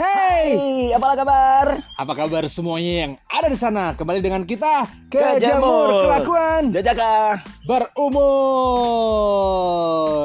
[0.00, 0.56] Hai,
[0.96, 1.76] apa kabar?
[1.92, 3.92] Apa kabar semuanya yang ada di sana?
[3.92, 6.08] Kembali dengan kita Ke Jamur.
[6.08, 7.44] Kelakuan Jajaka.
[7.68, 8.00] Berumur.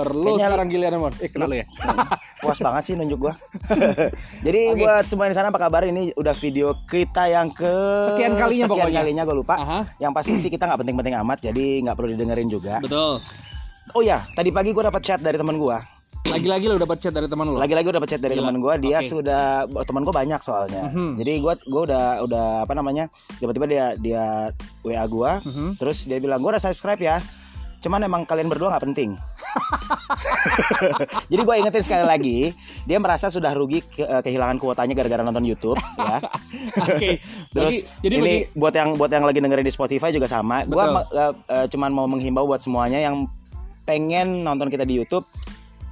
[0.08, 1.12] Lu Kayaknya- sekarang giliran Mon.
[1.20, 1.68] Eh kenal lu ya?
[2.40, 3.36] Puas banget sih nunjuk gua.
[4.48, 4.80] Jadi Oke.
[4.80, 5.84] buat semua di sana apa kabar?
[5.84, 7.68] Ini udah video kita yang ke
[8.16, 9.00] Sekian kalinya sekian pokoknya.
[9.04, 9.60] kalinya gue lupa.
[9.60, 9.80] Aha.
[10.00, 12.80] Yang pasti sih kita nggak penting-penting amat, jadi nggak perlu didengerin juga.
[12.80, 13.20] Betul.
[13.92, 15.84] Oh ya, tadi pagi gue dapat chat dari teman gua.
[16.26, 17.56] Lagi-lagi lu dapat chat dari teman lu.
[17.56, 18.76] Lagi-lagi gue dapat chat dari teman gua.
[18.76, 19.08] Dia Oke.
[19.08, 19.44] sudah
[19.86, 20.90] teman gua banyak soalnya.
[20.90, 21.22] Mhm.
[21.22, 23.06] Jadi gua gua udah udah apa namanya?
[23.38, 24.24] Tiba-tiba dia dia
[24.82, 25.78] WA gua, Mhm.
[25.78, 27.18] terus dia bilang gua udah subscribe ya.
[27.80, 29.14] Cuman emang kalian berdua nggak penting.
[31.30, 32.38] Jadi gue ingetin sekali lagi,
[32.82, 36.18] dia merasa sudah rugi ke- eh, kehilangan kuotanya gara-gara nonton YouTube, ya.
[36.84, 37.22] Oke.
[37.56, 40.66] Terus Bagi- jadi ini bagi buat yang buat yang lagi dengerin di Spotify juga sama.
[40.66, 40.90] Betul.
[40.92, 43.30] ma- eh, eh, cuman mau menghimbau buat semuanya yang
[43.86, 45.30] pengen nonton kita di YouTube,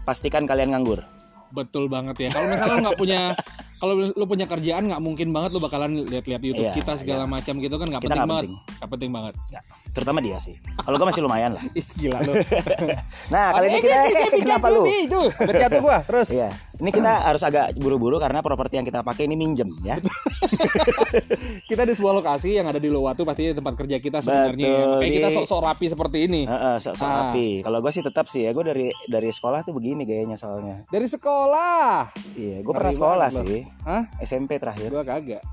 [0.03, 1.01] pastikan kalian nganggur.
[1.49, 2.29] betul banget ya.
[2.33, 3.21] Kalau misalnya lu nggak punya
[3.83, 7.53] kalau lu punya kerjaan nggak mungkin banget lu bakalan lihat-lihat YouTube Iya, kita segala macam
[7.59, 8.45] gitu kan nggak penting nggak banget.
[8.49, 8.73] penting.
[8.73, 9.33] Nggak penting banget.
[9.47, 9.59] Ya,
[9.93, 10.57] terutama dia sih.
[10.75, 11.61] Kalau gue masih lumayan lah.
[12.01, 12.33] Gila lu.
[13.33, 13.97] Nah, kali ini kita
[14.33, 14.83] kenapa lu?
[14.89, 15.97] Itu, jatuh gua.
[16.01, 16.27] Terus.
[16.33, 20.01] Iya, ini kita harus agak buru-buru karena properti yang kita pakai ini minjem ya.
[21.69, 24.97] kita di sebuah lokasi yang ada di Lowatu pastinya tempat kerja kita sebenarnya.
[24.97, 26.41] Makanya kita sok-sok rapi seperti ini.
[26.43, 27.13] Heeh, sok-sok Ah.
[27.29, 27.61] rapi.
[27.61, 30.81] Kalau gue sih tetap sih ya, gue dari dari sekolah tuh begini gayanya soalnya.
[30.89, 32.09] Dari sekolah.
[32.33, 33.61] Iya, gue pernah sekolah sih.
[33.85, 34.03] Hah?
[34.19, 34.89] SMP terakhir.
[34.89, 35.43] Gua kagak.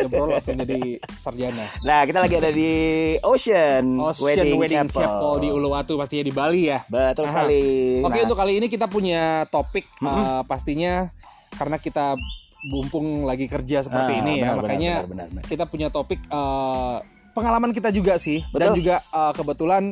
[0.00, 1.64] Jebol langsung jadi sarjana.
[1.82, 2.72] Nah, kita lagi ada di
[3.20, 6.80] Ocean, Ocean Wedding, Chapel di Uluwatu pastinya di Bali ya.
[6.88, 7.30] Betul Aha.
[7.30, 7.62] sekali.
[8.00, 11.12] Oke, Nah, untuk kali ini kita punya topik eh, pastinya
[11.54, 12.16] karena kita
[12.64, 15.44] bumpung lagi kerja seperti Ah, ini ya, benar, benar, makanya benar, benar, benar.
[15.44, 16.96] kita punya topik eh,
[17.30, 18.78] pengalaman kita juga sih dan Betul.
[18.80, 19.82] juga eh, kebetulan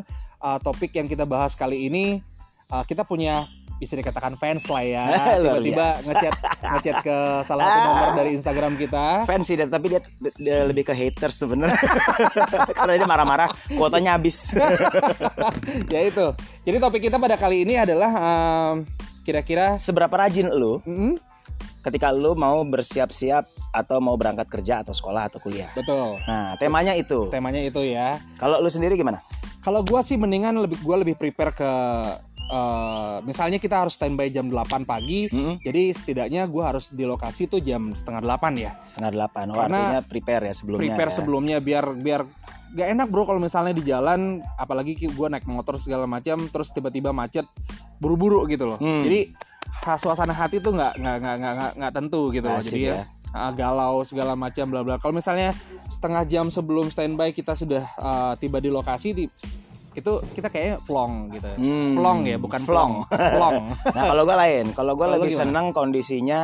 [0.40, 2.24] eh, topik yang kita bahas kali ini
[2.66, 3.44] eh, kita punya
[3.82, 5.04] bisa dikatakan fans lah ya
[5.42, 10.00] tiba-tiba ngechat ngechat ke salah satu nomor dari Instagram kita fans sih, tapi dia,
[10.38, 11.74] dia lebih ke haters sebenarnya.
[12.78, 14.54] Karena dia marah-marah, kuotanya habis.
[15.90, 16.26] ya itu
[16.62, 18.86] jadi topik kita pada kali ini adalah em,
[19.22, 21.18] kira-kira Seberapa rajin lu Mm,
[21.82, 25.74] ketika lu mau bersiap-siap atau mau berangkat kerja atau sekolah atau kuliah?
[25.74, 27.26] betul Nah, temanya itu.
[27.28, 29.18] temanya itu ya Kalau lu sendiri gimana?
[29.62, 31.70] Kalau gua sih mendingan lebih gua lebih prepare ke
[32.50, 35.28] eh, misalnya kita harus standby jam 8 pagi.
[35.30, 35.62] Mm-mm.
[35.62, 38.72] Jadi setidaknya gua harus di lokasi tuh jam setengah 8 ya.
[38.82, 39.44] Setengah delapan.
[39.52, 40.82] Oh, Karena artinya prepare ya sebelumnya.
[40.82, 41.14] prepare ya.
[41.14, 42.22] sebelumnya biar biar
[42.72, 47.12] gak enak bro kalau misalnya di jalan apalagi gua naik motor segala macam terus tiba-tiba
[47.12, 47.44] macet
[48.00, 48.78] buru-buru gitu loh.
[48.80, 49.04] Hmm.
[49.04, 49.30] Jadi
[49.98, 52.60] suasana hati tuh nggak nggak nggak nggak nggak- tentu gitu loh.
[52.60, 53.08] Jadi ya.
[53.32, 54.96] ah, galau segala macam bla bla.
[55.00, 55.56] Kalau misalnya
[55.88, 59.24] setengah jam sebelum standby kita sudah ah, tiba di lokasi di
[59.92, 61.48] itu kita kayaknya flong gitu.
[61.52, 61.96] Hmm.
[61.96, 62.92] Flong ya, bukan Flong.
[63.08, 63.56] flong.
[63.96, 64.64] Nah, kalau gue lain.
[64.72, 65.40] Kalau gue lebih gimana?
[65.44, 66.40] seneng kondisinya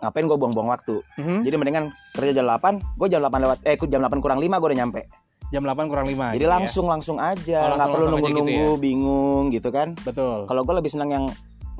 [0.00, 0.96] ngapain gue buang-buang waktu.
[1.16, 1.44] Mhm.
[1.44, 4.68] Jadi mendingan kerja jam 8, gue jam 8 lewat eh jam 8 kurang 5 gue
[4.72, 5.02] udah nyampe.
[5.50, 6.32] Jam 8 kurang 5.
[6.32, 9.88] Jadi langsung langsung aja, Oh, nggak langsung- perlu aja nunggu-nunggu, gitu bingung gitu kan.
[9.98, 10.46] Betul.
[10.46, 11.24] Kalau gue lebih seneng yang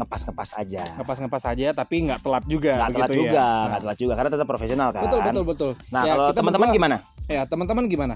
[0.01, 0.83] ngepas-ngepas aja.
[0.97, 3.67] Ngepas-ngepas aja tapi nggak telat juga Nggak telat begitu juga, ya.
[3.69, 5.03] nggak telat juga karena tetap profesional kan.
[5.05, 5.71] Betul betul betul.
[5.93, 6.97] Nah, Ya, kalau teman-teman gimana?
[7.29, 8.15] Ya teman-teman gimana?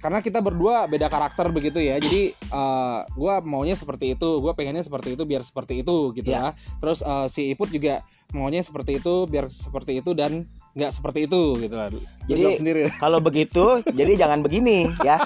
[0.00, 2.00] Karena kita berdua beda karakter begitu ya.
[2.00, 6.56] Jadi eh, gua maunya seperti itu, gua pengennya seperti itu biar seperti itu gitu Ya.
[6.56, 6.78] ya.
[6.80, 8.00] Terus eh, si Iput juga
[8.32, 11.90] maunya seperti itu biar seperti itu dan nggak seperti itu gitu lah.
[11.90, 11.98] Lu
[12.30, 12.82] Jadi sendiri.
[13.02, 15.18] kalau begitu, jadi jangan begini ya.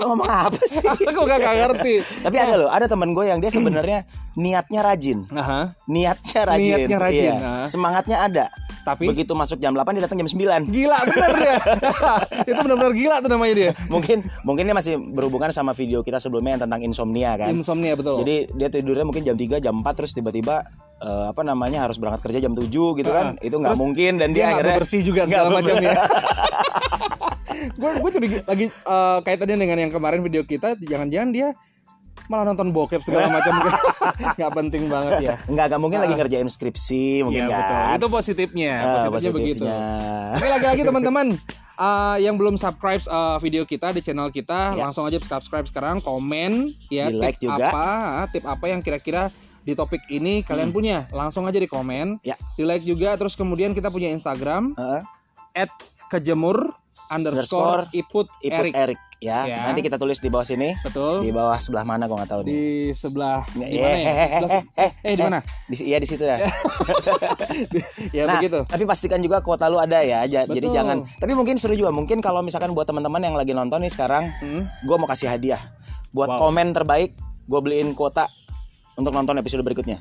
[0.00, 0.80] Lo ngomong apa sih?
[1.12, 1.94] Aku gak, gak ngerti.
[2.24, 5.28] Tapi ada loh, ada teman gue yang dia sebenarnya niatnya rajin.
[5.36, 5.76] Aha.
[5.84, 6.64] Niatnya rajin.
[6.64, 7.34] Niatnya rajin, Iya.
[7.36, 7.66] ah.
[7.68, 8.46] Semangatnya ada.
[8.80, 10.72] Tapi Begitu masuk jam 8 dia datang jam 9.
[10.72, 11.56] gila bener dia.
[12.48, 13.70] itu benar-benar gila tuh namanya dia.
[13.92, 17.52] Mungkin mungkin dia masih berhubungan sama video kita sebelumnya yang tentang insomnia kan.
[17.52, 18.24] Insomnia betul.
[18.24, 20.64] Jadi dia tidurnya mungkin jam 3, jam 4 terus tiba-tiba
[21.00, 23.34] eh, apa namanya harus berangkat kerja jam 7 gitu kan.
[23.38, 25.94] Itu nggak mungkin dan dia dia, akhirnya bersih juga segala macam ya.
[27.72, 31.48] gue gue tuh lagi eh, kaitannya dengan yang kemarin video kita jangan-jangan dia
[32.26, 33.58] malah nonton bokep segala macam
[34.30, 37.58] nggak penting banget ya Nggak, nggak mungkin lagi ngerjain skripsi mungkin Iya kan.
[37.58, 39.34] betul itu positifnya Ah, positifnya, positifnya.
[39.34, 39.64] begitu
[40.32, 41.26] Oke lagi-lagi teman-teman
[41.76, 44.86] eh, yang belum subscribe eh, video kita di channel kita Ya.
[44.86, 47.66] langsung aja subscribe sekarang komen ya Di like tip juga.
[47.66, 47.86] apa
[48.30, 52.34] tip apa yang kira-kira di topik ini kalian punya langsung aja di komen Ya.
[52.52, 54.72] di like juga terus kemudian kita punya Instagram
[55.50, 55.70] at
[56.08, 56.72] kejemur
[57.06, 59.44] underscore iput, Iput Erik Erik ya.
[59.44, 59.66] Ya.
[59.66, 60.72] Nanti kita tulis di bawah sini.
[60.80, 62.48] betul Di bawah sebelah mana gua nggak tahu nih.
[62.48, 65.74] di sebelah di Eh, mana ya eh, eh, Sebelah- eh, eh, eh di mana Di,
[65.82, 66.36] iya di situ ya.
[68.16, 70.24] ya nah, begitu tapi pastikan juga kuota lu ada ya.
[70.24, 70.72] Jadi Betul.
[70.72, 70.96] jangan.
[71.16, 71.90] Tapi mungkin seru juga.
[71.90, 74.64] Mungkin kalau misalkan buat teman-teman yang lagi nonton nih sekarang, Hmm.
[74.80, 75.60] gue mau kasih hadiah.
[76.10, 76.38] Buat Wow.
[76.48, 77.10] komen terbaik,
[77.44, 78.26] gue beliin kuota
[79.00, 79.98] untuk nonton episode berikutnya.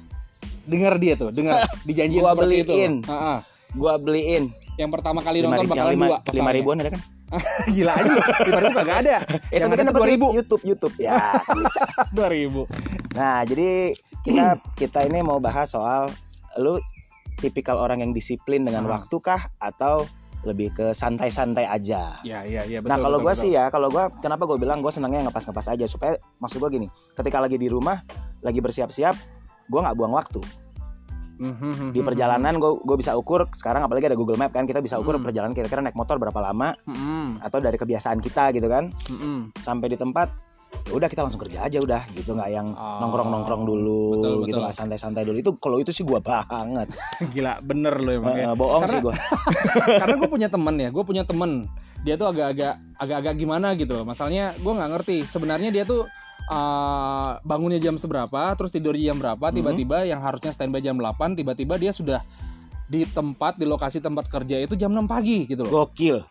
[0.64, 2.70] dengar dia tuh, dengar dijanjiin Gua seperti itu.
[2.70, 2.94] beliin.
[3.02, 3.38] Heeh.
[3.72, 4.44] Gua beliin
[4.76, 6.18] Yang pertama kali nonton bakalan lima, dua.
[6.32, 7.02] lima ribuan ada kan?
[7.76, 8.12] Gila aja.
[8.42, 9.16] Lima ribu kagak ada.
[9.54, 10.28] Eh Yang kan ada dapat dua ribu.
[10.32, 11.18] YouTube YouTube ya.
[12.10, 12.62] Dua ribu.
[13.12, 13.92] nah jadi
[14.22, 16.06] kita kita ini mau bahas soal
[16.56, 16.78] lu
[17.36, 18.94] tipikal orang yang disiplin dengan Hmm.
[18.96, 20.06] waktu kah atau
[20.48, 22.20] lebih ke santai-santai aja.
[22.24, 22.96] Ya, iya, iya betul.
[22.96, 26.16] nah kalau gue sih ya, kalau gue kenapa gue bilang gue senangnya ngepas-ngepas aja supaya
[26.40, 26.88] maksud gue gini,
[27.18, 28.00] ketika lagi di rumah,
[28.40, 29.16] lagi bersiap-siap,
[29.68, 30.40] gue nggak buang waktu
[31.40, 34.84] Mhm, di mhm, perjalanan gue gue bisa ukur sekarang apalagi ada Google Map kan kita
[34.84, 35.24] bisa ukur Hmm.
[35.24, 39.56] perjalanan kira-kira naik motor berapa lama mhm, atau dari kebiasaan kita gitu kan mhm.
[39.56, 40.36] sampai di tempat
[40.90, 42.34] ya udah kita langsung kerja aja udah gitu.
[42.34, 44.42] Nggak yang Oh, nongkrong nongkrong dulu betul, gitu.
[44.50, 44.60] betul.
[44.66, 45.38] nggak santai-santai dulu.
[45.38, 46.90] Itu kalau itu sih gue banget.
[47.34, 48.58] Gila, bener lo emang ya.
[48.58, 49.16] Bohong Karena- sih gue
[50.02, 51.70] karena gue punya temen ya gue punya temen.
[52.02, 54.06] Dia tuh agak-agak agak-agak gimana gitu loh.
[54.10, 55.18] Masalahnya gue nggak ngerti.
[55.24, 56.10] Sebenarnya dia tuh
[56.50, 61.78] uh, bangunnya jam seberapa terus tidur jam berapa tiba-tiba yang harusnya standby jam 8 tiba-tiba
[61.78, 62.26] dia sudah
[62.90, 65.86] di tempat di lokasi tempat kerja itu jam 6 pagi gitu loh.
[65.86, 66.26] Gokil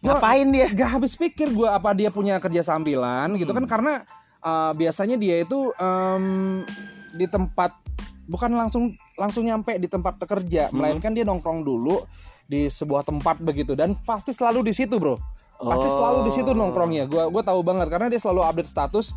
[0.00, 0.66] Gua- ngapain dia?
[0.70, 4.00] gak habis pikir gue apa dia punya kerja sambilan gitu kan karena
[4.40, 6.64] uh, biasanya dia itu em,
[7.12, 7.76] di tempat
[8.24, 12.00] bukan langsung langsung nyampe di tempat kerja melainkan dia nongkrong dulu
[12.44, 15.20] di sebuah tempat begitu dan pasti selalu di situ bro.
[15.54, 15.92] Pasti Oh.
[15.92, 17.04] selalu di situ nongkrongnya.
[17.04, 19.12] Gue gue tahu banget karena dia selalu update status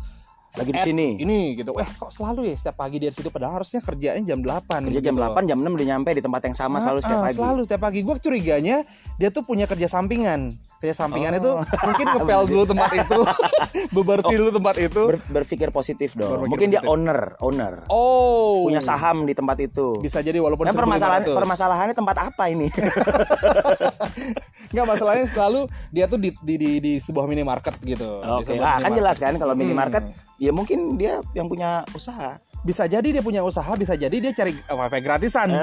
[0.54, 3.58] lagi di sini ini gitu eh kok selalu ya setiap pagi dia di situ padahal
[3.58, 6.78] harusnya kerjanya jam 8 kerja jam 8 jam 6 udah nyampe di tempat yang sama
[6.78, 8.00] selalu setiap Ah, ah, pagi Selalu setiap pagi.
[8.00, 8.76] Gue curiganya
[9.16, 10.54] dia tuh punya kerja sampingan.
[10.76, 11.40] Kerja sampingan Oh.
[11.40, 13.18] itu mungkin ngepel dulu tempat itu,
[13.96, 15.02] bebersih dulu tempat itu.
[15.08, 16.92] Ber- berpikir positif dong Berpikir mungkin dia positif.
[16.92, 18.62] owner owner oh.
[18.62, 21.34] punya saham di tempat itu Bisa jadi walaupun Nah, permasalahan 1.500.
[21.34, 22.68] permasalahannya tempat apa ini?
[24.74, 28.18] Nggak masalahnya selalu dia tuh di di di, di sebuah minimarket gitu.
[28.20, 30.14] Oke, sebuah ah, kan jelas kan kalau minimarket Hmm.
[30.36, 32.36] ya mungkin dia yang punya usaha.
[32.60, 35.48] Bisa jadi dia punya usaha, bisa jadi dia cari wifi gratisan.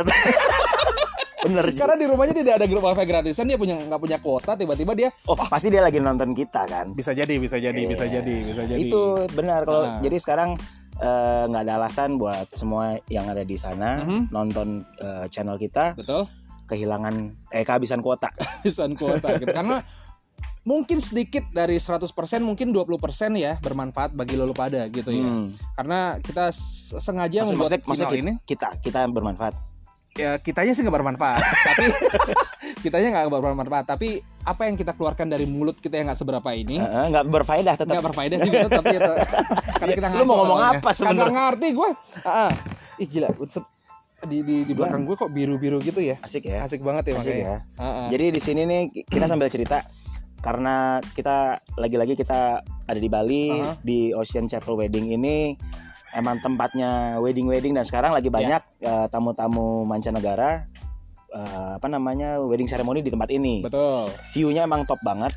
[1.41, 1.73] Bener.
[1.73, 5.09] Karena di rumahnya tidak ada grup wifi gratisan, dia punya nggak punya kuota, tiba-tiba dia
[5.25, 6.93] oh, pasti dia lagi nonton kita kan.
[6.93, 8.21] bisa jadi, bisa jadi, bisa Iya.
[8.21, 8.79] jadi, bisa jadi.
[8.79, 9.99] Itu benar kalau Nah.
[9.99, 10.49] jadi sekarang
[10.93, 14.29] eh, nggak ada alasan buat semua yang ada di sana Mhm.
[14.29, 16.29] nonton eh, channel kita betul.
[16.71, 18.31] Kehilangan eh kehabisan kuota.
[18.63, 19.51] kehabisan kuota gitu.
[19.51, 19.83] Karena
[20.61, 22.07] mungkin sedikit dari 100%
[22.45, 22.87] mungkin 20%
[23.35, 25.25] ya bermanfaat bagi lo pada gitu ya.
[25.25, 25.51] Hmm.
[25.75, 26.53] Karena kita
[27.01, 29.55] sengaja Maksud, membuat maksudnya, maksudnya channel kita, ini kita kita bermanfaat.
[30.11, 31.39] ya kitanya sih nggak bermanfaat,
[31.71, 31.87] tapi
[32.83, 36.83] kitanya nggak bermanfaat, tapi apa yang kita keluarkan dari mulut kita yang nggak seberapa ini
[36.83, 37.95] nggak berfaedah tetap.
[37.95, 38.99] nggak berfaedah juga tetap ya
[39.79, 41.31] karena kita Lu mau ngomong apa sebenarnya?
[41.31, 41.89] Kagak ngerti gue
[42.99, 43.29] ih gila
[44.21, 46.61] di di, di belakang gue kok biru biru gitu ya Asik ya.
[46.61, 47.57] asik banget ya Asik makanya ya.
[47.81, 48.07] Heeh.
[48.13, 49.81] Jadi di sini nih kita sambil cerita
[50.41, 53.77] karena kita lagi-lagi kita ada di Bali Aha.
[53.79, 55.53] di Ocean Chapel Wedding ini
[56.11, 60.65] emang tempatnya wedding-wedding dan sekarang lagi banyak eh, tamu-tamu mancanegara
[61.29, 63.61] eh, apa namanya wedding ceremony di tempat ini.
[63.63, 65.31] betul View-nya emang top banget.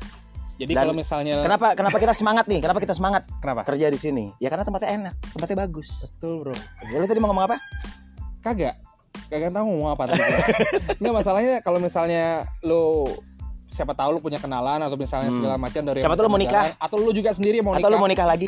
[0.55, 2.59] jadi Dan kalau misalnya Kenapa kenapa kita semangat nih?
[2.63, 4.25] Kenapa kita semangat kenapa kerja di sini?
[4.39, 6.11] Ya karena tempatnya enak, tempatnya bagus.
[6.11, 6.55] betul bro
[6.91, 7.57] Ya, tadi mau ngomong apa?
[8.45, 8.77] Kagak
[9.25, 10.21] kagak tahu mau apa tadi
[11.01, 13.09] nggak masalahnya kalau misalnya lo
[13.67, 15.37] siapa tahu lo punya kenalan atau misalnya Hmm.
[15.41, 16.77] segala macam dari Siapa tahu lo mau nikah.
[16.77, 18.47] atau lo juga sendiri mau Atau nikah lu mau nikah lagi?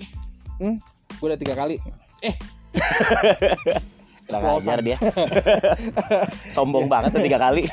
[0.55, 0.75] hmm,
[1.11, 1.75] gue udah tiga kali
[2.21, 2.35] eh
[4.27, 4.99] Kurang ajar dia.
[6.53, 7.63] Sombong banget tuh tiga kali.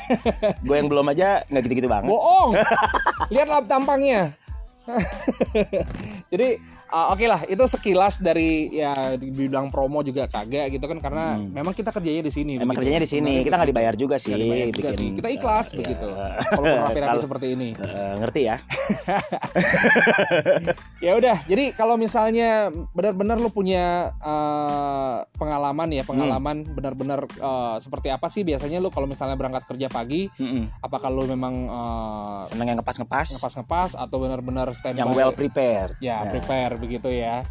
[0.63, 2.07] Gue yang belum aja nggak gitu-gitu banget.
[2.07, 2.55] bohong
[3.27, 4.31] lihatlah tampangnya
[6.27, 6.61] jadi
[6.95, 11.71] uh, oke lah itu sekilas dari ya dibilang promo juga kagak gitu kan karena memang
[11.71, 12.63] kita kerjanya di sini Hmm.
[12.63, 12.87] Emang begitu.
[12.87, 14.31] kerjanya di sini, kita nggak dibayar juga sih.
[14.31, 15.11] Dibayar juga bikin, sih.
[15.13, 16.27] kita ikhlas eh, begitu ya.
[16.55, 18.55] kalau rapi-rapi Kalau- seperti ini Eh, ngerti ya?
[21.01, 22.49] ya udah jadi kalau misalnya
[22.91, 23.85] benar-benar lu punya
[24.15, 29.87] eh, pengalaman ya pengalaman benar-benar eh, seperti apa sih biasanya lu kalau misalnya berangkat kerja
[29.87, 30.71] pagi Mm-mm.
[30.79, 35.97] apakah lu memang eh, Seneng yang ngepas-ngepas, ngepas-ngepas atau benar-benar standby yang well prepared.
[35.99, 37.41] ya Nah, prepare begitu ya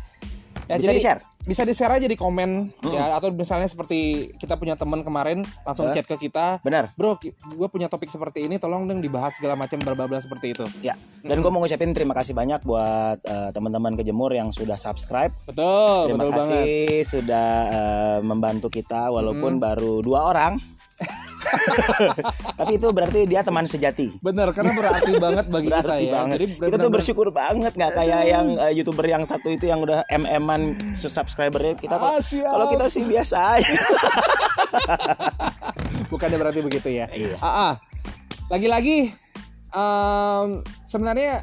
[0.65, 1.21] Ya, Bisa di-share?
[1.45, 5.85] bisa di share aja di komen ya atau misalnya seperti kita punya teman kemarin langsung
[5.85, 5.93] Eh?
[5.93, 6.97] chat ke kita Benar.
[6.97, 10.97] bro gue punya topik seperti ini tolong dong dibahas segala macam berbabla seperti itu Ya.
[11.21, 15.37] Dan gue mau ngucapin terima kasih banyak buat eh, teman-teman kejemur yang sudah subscribe.
[15.45, 20.57] betul Terima betul kasih banget sudah eh, membantu kita walaupun baru dua orang.
[22.59, 24.15] Tapi itu berarti dia teman sejati.
[24.19, 26.35] bener karena berarti banget bagi kita Berarti ya banget.
[26.35, 30.07] jadi kita tuh bersyukur banget nggak kayak yang eh, youtuber yang satu itu yang udah
[30.09, 30.63] mm-an
[30.95, 33.75] subscribernya kita kalau- Ah, kalau kita sih biasa aja.
[36.07, 37.37] bukannya berarti begitu ya Iya.
[37.39, 37.73] Ah, ah.
[38.47, 39.11] lagi-lagi
[39.71, 40.47] em,
[40.85, 41.43] sebenarnya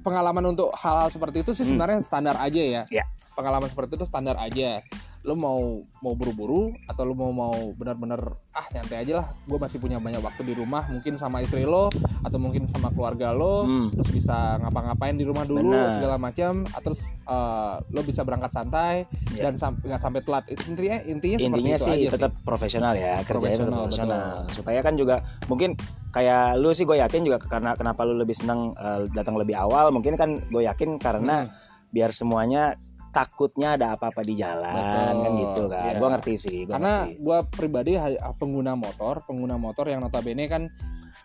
[0.00, 3.04] pengalaman untuk hal-hal seperti itu sih sebenarnya standar aja ya Ya.
[3.32, 4.82] pengalaman seperti itu standar aja
[5.28, 5.60] lo mau
[6.00, 8.16] mau buru-buru atau lo mau mau benar-benar
[8.50, 11.92] ah nyantai aja lah gue masih punya banyak waktu di rumah mungkin sama istri lo
[12.18, 13.92] atau mungkin sama keluarga lo Hmm.
[13.92, 15.94] terus bisa ngapa-ngapain di rumah dulu Benar.
[15.94, 19.42] segala macam atau terus eh, lo bisa berangkat santai Iya.
[19.44, 23.14] dan sam- nggak sampai telat intinya intinya seperti intinya itu sih aja tetap profesional ya
[23.20, 25.76] kerjanya tetap Profesional, profesional supaya kan juga mungkin
[26.08, 29.90] kayak lu sih gue yakin juga karena kenapa lu lebih senang eh, datang lebih awal
[29.90, 31.52] mungkin kan gue yakin karena Hmm.
[31.88, 32.76] biar semuanya
[33.10, 35.96] takutnya ada apa-apa di jalan Betul, kan gitu kan iya.
[35.96, 37.14] gue ngerti sih gua karena ngerti.
[37.18, 40.62] gue pribadi ha- pengguna motor pengguna motor yang notabene kan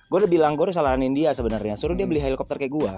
[0.03, 2.11] gue udah bilang gue udah salahin dia sebenarnya suruh dia Hmm.
[2.11, 2.93] beli helikopter kayak gue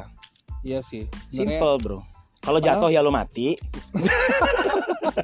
[0.64, 2.00] iya sih Sebenarnya- simple bro
[2.40, 3.58] kalau jatuh ya lu mati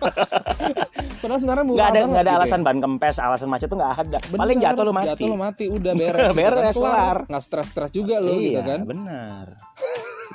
[1.21, 2.39] padahal sebenarnya nggak ada nggak ada gitu ya.
[2.41, 5.37] alasan ban kempes alasan macet tuh nggak ada Bener, paling jatuh lu mati Jatuh lu
[5.37, 6.17] mati, udah beres.
[6.25, 6.73] gitu Beres, kan.
[6.75, 7.17] kelar.
[7.27, 8.79] Nggak stres-stres juga lo iya gitu kan.
[8.83, 9.45] benar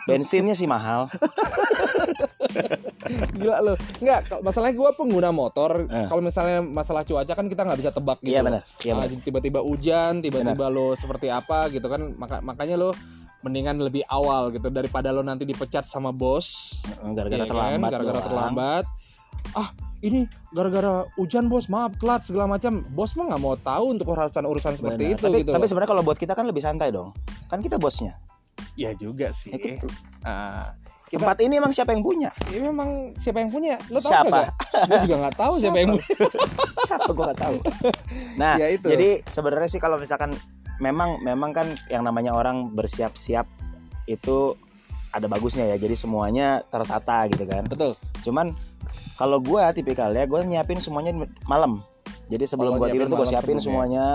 [0.07, 1.11] bensinnya sih mahal
[3.33, 3.75] Gila lo.
[3.99, 6.07] Enggak, kalau- masalahnya gua pengguna motor, Eh.
[6.07, 8.33] kalau misalnya masalah cuaca kan kita nggak bisa tebak gitu.
[8.33, 8.63] Iya, benar.
[8.81, 9.23] Iya, Ah, benar.
[9.23, 12.13] tiba-tiba hujan, tiba-tiba lo seperti apa gitu kan.
[12.13, 12.91] Maka, makanya lo
[13.39, 16.75] mendingan lebih awal gitu daripada lo nanti dipecat sama bos.
[17.07, 17.49] gara-gara Iya kan?
[17.49, 18.27] terlambat Gara-gara doang.
[18.27, 18.85] terlambat.
[19.55, 19.71] Ah,
[20.01, 20.21] ini
[20.51, 22.83] gara-gara hujan bos, maaf telat segala macam.
[22.89, 25.15] Bos mah nggak mau tahu untuk urusan-urusan seperti Benar.
[25.15, 25.51] itu tapi, gitu.
[25.53, 27.15] tapi sebenarnya kalau buat kita kan lebih santai dong
[27.47, 28.19] kan kita bosnya
[28.75, 29.53] Ya juga sih.
[29.53, 29.87] Ya, gitu.
[31.07, 33.79] Kita tempat ini emang siapa yang punya ini memang siapa yang punya?
[33.89, 34.27] Lo tahu Siapa?
[34.27, 34.49] nggak?
[34.85, 36.07] Gue juga nggak tahu siapa yang punya.
[36.87, 37.57] siapa gue gak tahu
[38.37, 38.87] nah Ya, itu.
[38.87, 40.35] jadi sebenarnya sih kalau misalkan
[40.77, 43.47] memang memang kan yang namanya orang bersiap-siap
[44.05, 44.55] itu
[45.11, 47.95] ada bagusnya ya jadi semuanya tertata gitu kan Betul.
[48.21, 48.55] cuman
[49.15, 51.11] kalau gue tipikalnya gue nyiapin semuanya
[51.47, 51.81] malam
[52.27, 53.63] jadi sebelum Oh, gue tidur tuh gue siapin sebelumnya.
[53.63, 54.07] semuanya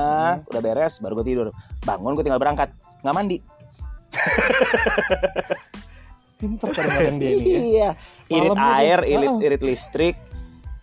[0.45, 1.47] udah beres baru gue tidur
[1.81, 2.69] bangun gue tinggal berangkat
[3.01, 3.37] nggak mandi
[6.41, 7.61] Pinter kadang-kadang dia ini ya.
[7.61, 7.89] iya.
[8.33, 10.15] Irit air irit irit listrik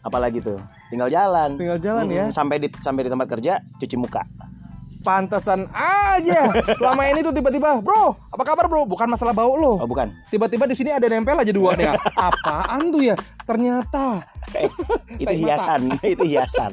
[0.07, 0.62] apalagi tuh.
[0.88, 1.59] Tinggal jalan.
[1.59, 2.25] Tinggal jalan ya.
[2.31, 4.23] Mm, sampai di sampai di tempat kerja cuci muka
[4.99, 6.50] Pantesan aja.
[6.75, 8.83] Selama ini tuh tiba-tiba, bro, apa kabar bro?
[8.85, 9.78] Bukan masalah bau lo.
[9.78, 11.95] oh bukan Tiba-tiba di sini ada nempel aja dua nih.
[12.12, 13.14] Apaan tuh ya?
[13.43, 14.64] Ternyata, Eh,
[15.19, 16.73] itu hiasan itu hiasan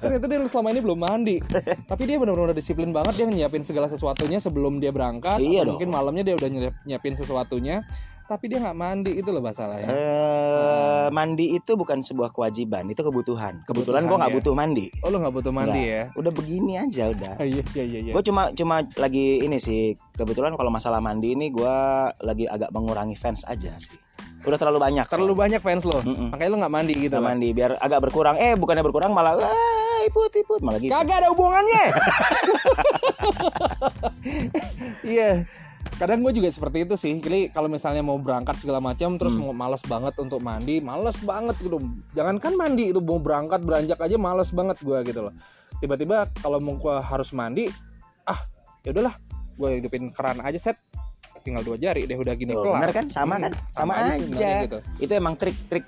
[0.00, 1.36] ternyata dia selama ini belum mandi.
[1.84, 5.38] Tapi dia benar-benar disiplin banget dia nyiapin segala sesuatunya sebelum dia berangkat.
[5.38, 5.76] Iya dong.
[5.76, 7.84] mungkin malamnya dia udah nyiap- nyiapin sesuatunya.
[8.30, 9.90] Tapi dia nggak mandi itu loh masalahnya.
[9.90, 14.36] eh mandi itu bukan sebuah kewajiban itu kebutuhan kebetulan gue nggak ya.
[14.38, 16.06] butuh mandi Oh lo nggak butuh mandi ya?
[16.06, 16.14] Nggak.
[16.14, 17.98] udah begini aja udah Iya iya iya.
[18.00, 18.12] iya.
[18.14, 19.82] gue cuma cuma lagi ini sih
[20.14, 21.74] kebetulan kalau masalah mandi ini gue
[22.22, 23.98] lagi agak mengurangi fans aja sih
[24.40, 26.32] udah terlalu banyak Terlalu banyak fans lo, Mm-mm.
[26.32, 27.12] makanya lo nggak mandi gitu.
[27.12, 27.28] Bang.
[27.28, 29.52] mandi biar agak berkurang eh bukannya berkurang malah wah
[30.00, 31.84] iput iput malah gitu Kagak ada hubungannya.
[35.02, 35.44] Iya.
[36.00, 37.12] Kadang gue juga seperti itu sih.
[37.14, 39.44] Jadi kalau misalnya mau berangkat segala macam, terus Hmm.
[39.44, 41.76] mau males banget untuk mandi, males banget gitu.
[42.10, 45.34] Jangankan mandi itu mau berangkat beranjak aja males banget gue gitu loh.
[45.76, 47.68] Tiba-tiba kalau mau gue harus mandi,
[48.24, 48.40] ah
[48.80, 49.12] ya udahlah,
[49.54, 50.80] gue hidupin keran aja set,
[51.40, 52.80] tinggal dua jari deh udah gini Tuh, kelar.
[52.80, 54.78] bener kan sama Hmm, kan sama, sih aja, sebenarnya gitu.
[55.00, 55.84] itu emang trik-trik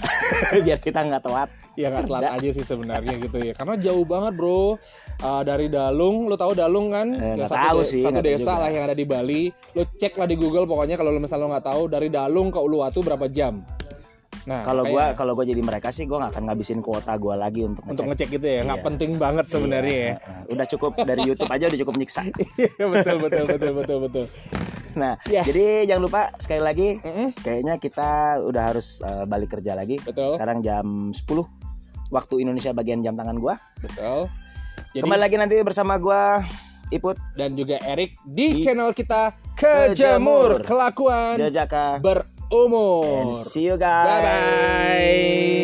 [0.64, 3.54] biar kita nggak telat Ya nggak telat aja sih sebenarnya gitu ya.
[3.54, 4.74] Karena jauh banget bro.
[5.22, 7.06] Uh, dari Dalung, lo tahu Dalung kan?
[7.14, 8.66] Eh, Ya, nggak tahu sih, Satu desa juga.
[8.66, 9.46] lah yang ada di Bali.
[9.72, 12.58] Lo cek lah di Google pokoknya kalau lo misalnya lo nggak tahu dari Dalung ke
[12.58, 13.62] Uluwatu berapa jam.
[14.42, 17.62] Nah, kalau gua kalau gua jadi mereka sih gua nggak akan ngabisin kuota gua lagi
[17.62, 18.86] untuk untuk ngecek ngecek gitu ya, nggak Iya.
[18.88, 20.12] penting banget sebenarnya ya.
[20.16, 20.52] Heeh.
[20.56, 22.22] udah cukup dari YouTube aja udah cukup nyiksa
[22.58, 24.24] Iya betul betul betul betul betul.
[24.98, 25.42] Nah Iya.
[25.42, 28.10] jadi jangan lupa sekali lagi Mm-mm, kayaknya kita
[28.42, 30.34] udah harus eh, balik kerja lagi Betul.
[30.34, 31.22] sekarang jam 10
[32.08, 34.26] waktu Indonesia bagian jam tangan gua betul.
[34.90, 36.42] Jadi, kembali lagi nanti bersama gua
[36.88, 39.36] Iput dan juga Erik di, Di- channel kita.
[39.52, 43.20] Kejamur Kelakuan Jajaka Berumur.
[43.20, 45.57] and see you guys Bye bye.